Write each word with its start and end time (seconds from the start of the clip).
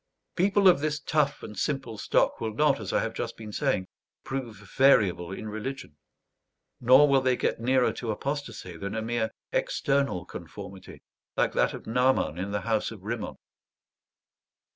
People 0.35 0.67
of 0.67 0.79
this 0.79 0.99
tough 0.99 1.43
and 1.43 1.55
simple 1.55 1.95
stock 1.95 2.41
will 2.41 2.55
not, 2.55 2.79
as 2.79 2.91
I 2.91 3.01
have 3.03 3.13
just 3.13 3.37
been 3.37 3.51
saying, 3.51 3.85
prove 4.23 4.55
variable 4.75 5.31
in 5.31 5.47
religion; 5.47 5.95
nor 6.79 7.07
will 7.07 7.21
they 7.21 7.35
get 7.35 7.59
nearer 7.59 7.93
to 7.93 8.09
apostasy 8.09 8.75
than 8.77 8.95
a 8.95 9.03
mere 9.03 9.29
external 9.51 10.25
conformity 10.25 11.03
like 11.37 11.53
that 11.53 11.75
of 11.75 11.85
Naaman 11.85 12.39
in 12.39 12.49
the 12.49 12.61
house 12.61 12.89
of 12.89 13.03
Rimmon. 13.03 13.35